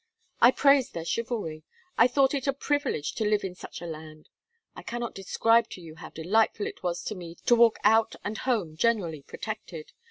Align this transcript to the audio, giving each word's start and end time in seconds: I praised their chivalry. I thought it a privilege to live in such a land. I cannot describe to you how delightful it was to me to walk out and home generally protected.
I 0.39 0.49
praised 0.49 0.95
their 0.95 1.05
chivalry. 1.05 1.63
I 1.95 2.07
thought 2.07 2.33
it 2.33 2.47
a 2.47 2.53
privilege 2.53 3.13
to 3.13 3.23
live 3.23 3.43
in 3.43 3.53
such 3.53 3.83
a 3.83 3.85
land. 3.85 4.29
I 4.75 4.81
cannot 4.81 5.13
describe 5.13 5.69
to 5.73 5.79
you 5.79 5.93
how 5.97 6.09
delightful 6.09 6.65
it 6.65 6.81
was 6.81 7.03
to 7.03 7.13
me 7.13 7.35
to 7.45 7.55
walk 7.55 7.77
out 7.83 8.15
and 8.23 8.39
home 8.39 8.75
generally 8.77 9.21
protected. 9.21 9.91